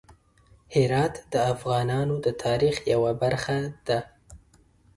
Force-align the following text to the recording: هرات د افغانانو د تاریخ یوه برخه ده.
هرات 0.75 1.15
د 1.33 1.35
افغانانو 1.53 2.15
د 2.25 2.27
تاریخ 2.43 2.75
یوه 2.93 3.11
برخه 3.21 3.57
ده. 3.87 3.99